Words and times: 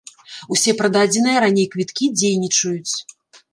Усе 0.55 0.73
прададзеныя 0.79 1.43
раней 1.45 1.69
квіткі 1.77 2.11
дзейнічаюць. 2.19 2.93